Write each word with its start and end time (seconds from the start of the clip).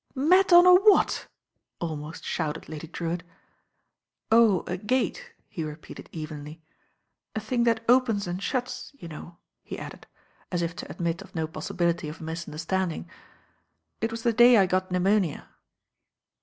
"Met 0.15 0.51
on 0.51 0.65
a 0.65 0.73
what?" 0.73 1.27
almost 1.79 2.23
shouted 2.23 2.67
Lady 2.67 2.87
Drewitt. 2.87 3.21
"Oh, 4.31 4.63
a 4.65 4.75
gate," 4.75 5.31
he 5.47 5.63
repeated 5.63 6.09
evenly. 6.11 6.59
"A 7.35 7.39
thing 7.39 7.65
that 7.65 7.85
opens 7.87 8.25
and 8.25 8.41
shuts, 8.41 8.93
you 8.97 9.07
know," 9.07 9.37
he 9.61 9.77
added, 9.77 10.07
as 10.51 10.63
if 10.63 10.75
to 10.77 10.89
admit 10.89 10.89
S84 10.89 10.97
THE 10.97 11.03
RAIN 11.03 11.15
GIRL 11.17 11.27
I 11.27 11.29
of 11.29 11.35
no 11.35 11.47
possibility 11.49 12.09
of 12.09 12.21
misunderstanding. 12.21 13.09
"It 14.01 14.09
was 14.09 14.23
the 14.23 14.33
day 14.33 14.57
I 14.57 14.65
got 14.65 14.89
pneumonia." 14.91 15.47